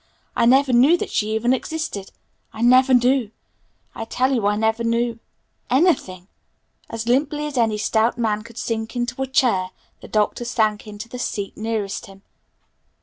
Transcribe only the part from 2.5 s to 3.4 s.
I never knew!